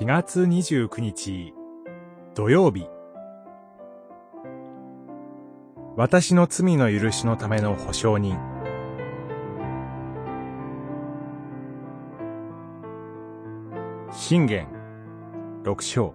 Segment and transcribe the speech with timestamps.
[0.00, 1.54] 4月29日
[2.34, 2.88] 土曜日。
[5.96, 8.36] 私の罪の許しのための保証人。
[14.10, 14.66] 信玄
[15.62, 16.12] 六章。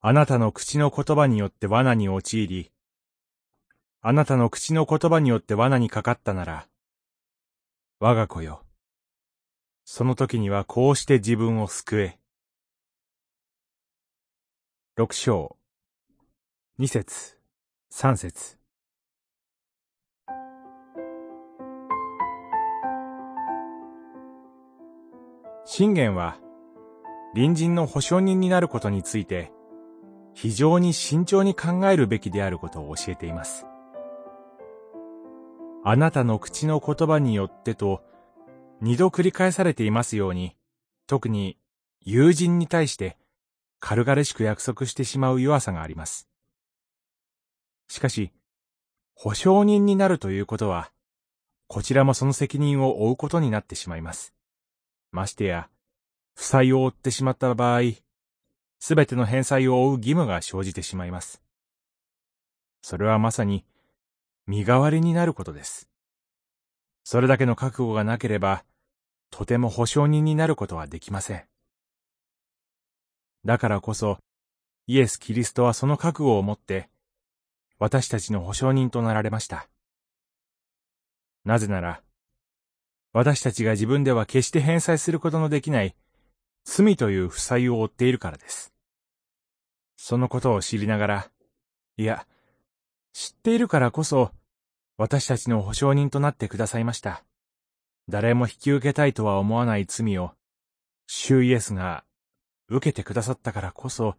[0.00, 2.72] あなたの口の言葉によって罠に陥り、
[4.00, 6.66] あなたの口の言葉によって罠にかかったなら、
[8.00, 8.61] 我が子よ。
[9.84, 12.18] その時にはこうして自分を救え。
[14.96, 15.56] 六章、
[16.78, 17.38] 二節、
[17.90, 18.58] 三節。
[25.64, 26.38] 信玄は、
[27.34, 29.52] 隣人の保証人になることについて、
[30.34, 33.66] 非常に慎重に考えるべきであることを教えています。
[35.84, 38.02] あなたの口の言葉によってと、
[38.84, 40.56] 二度繰り返されていますように、
[41.06, 41.56] 特に
[42.00, 43.16] 友人に対して
[43.78, 46.28] 軽々しく約束してしまう弱さがあります。
[47.86, 48.32] しかし、
[49.14, 50.90] 保証人になるということは、
[51.68, 54.34] こちらもその責任を負うことになってしまいます。
[55.12, 55.70] ましてや、
[56.34, 57.82] 負債を負ってしまった場合、
[58.80, 61.40] すべての返済を負う義務が生じてしまいます。
[62.82, 63.64] それはまさに、
[64.48, 65.88] 身代わりになることです。
[67.04, 68.64] それだけの覚悟がなければ、
[69.32, 71.44] とても保証人になることはできません。
[73.46, 74.18] だからこそ、
[74.86, 76.90] イエス・キリストはその覚悟を持って、
[77.78, 79.68] 私たちの保証人となられました。
[81.46, 82.02] なぜなら、
[83.14, 85.96] 私たちが自分では決して返済することのできない
[86.64, 88.74] 罪という負債を負っているからです。
[89.96, 91.30] そのことを知りながら、
[91.96, 92.26] いや、
[93.14, 94.30] 知っているからこそ、
[94.98, 97.24] 私たちの保証人となってくださいました。
[98.08, 100.32] 誰も引き受けたいとは思わない罪を、
[101.06, 102.04] 主イエスが
[102.68, 104.16] 受けてくださったからこそ、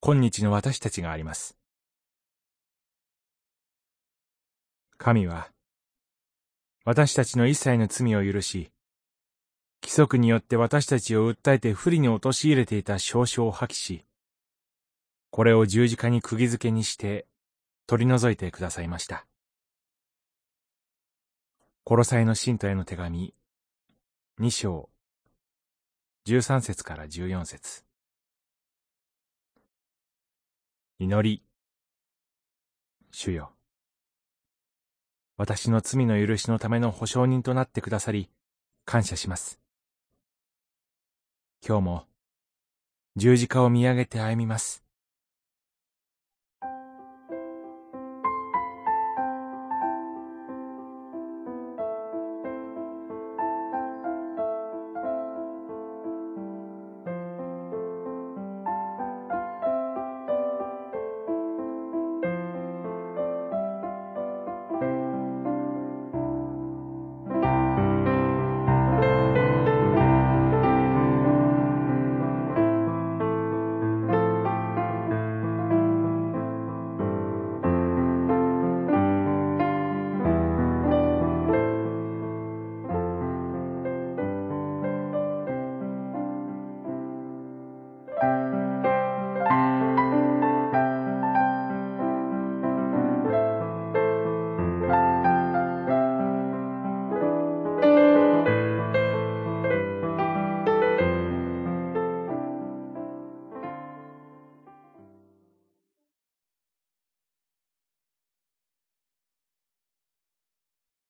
[0.00, 1.56] 今日の私たちがあります。
[4.96, 5.50] 神は、
[6.84, 8.70] 私たちの一切の罪を許し、
[9.82, 14.04] 規則によって私たちを訴えて不利に陥れていた証書を破棄し、
[15.30, 17.26] これを十字架に釘付けにして
[17.86, 19.26] 取り除いてくださいました。
[21.88, 23.32] コロサイの信徒への手紙、
[24.40, 24.90] 二章、
[26.24, 27.84] 十三節から十四節。
[30.98, 31.44] 祈り、
[33.12, 33.52] 主よ。
[35.36, 38.30] 私の罪の許しのための保証人となってくださり、
[38.84, 39.60] 感謝します。
[41.64, 42.04] 今日も、
[43.14, 44.85] 十字架を見上げて歩みます。